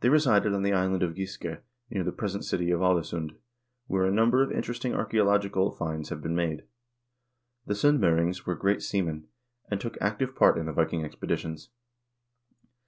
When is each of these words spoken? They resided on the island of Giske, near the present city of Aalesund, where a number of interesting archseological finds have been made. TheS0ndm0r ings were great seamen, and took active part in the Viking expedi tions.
They 0.00 0.08
resided 0.08 0.54
on 0.54 0.62
the 0.62 0.72
island 0.72 1.02
of 1.02 1.14
Giske, 1.14 1.60
near 1.90 2.02
the 2.02 2.12
present 2.12 2.46
city 2.46 2.70
of 2.70 2.80
Aalesund, 2.80 3.36
where 3.86 4.06
a 4.06 4.10
number 4.10 4.42
of 4.42 4.50
interesting 4.50 4.94
archseological 4.94 5.70
finds 5.70 6.08
have 6.08 6.22
been 6.22 6.34
made. 6.34 6.64
TheS0ndm0r 7.68 8.20
ings 8.22 8.46
were 8.46 8.54
great 8.54 8.80
seamen, 8.80 9.28
and 9.70 9.82
took 9.82 9.98
active 10.00 10.34
part 10.34 10.56
in 10.56 10.64
the 10.64 10.72
Viking 10.72 11.02
expedi 11.02 11.36
tions. 11.36 11.68